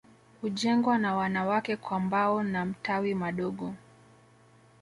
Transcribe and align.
Hujengwa 0.41 0.97
na 0.97 1.15
wanawake 1.15 1.75
kwa 1.77 1.99
mbao 1.99 2.43
na 2.43 2.65
mtawi 2.65 3.15
madogo 3.15 3.73